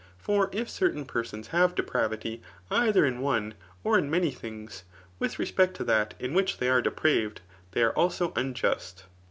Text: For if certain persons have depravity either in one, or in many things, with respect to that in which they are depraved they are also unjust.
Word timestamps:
For 0.17 0.49
if 0.51 0.67
certain 0.67 1.05
persons 1.05 1.49
have 1.49 1.75
depravity 1.75 2.41
either 2.71 3.05
in 3.05 3.19
one, 3.19 3.53
or 3.83 3.99
in 3.99 4.09
many 4.09 4.31
things, 4.31 4.83
with 5.19 5.37
respect 5.37 5.77
to 5.77 5.83
that 5.83 6.15
in 6.17 6.33
which 6.33 6.57
they 6.57 6.69
are 6.69 6.81
depraved 6.81 7.41
they 7.73 7.83
are 7.83 7.93
also 7.93 8.33
unjust. 8.35 9.03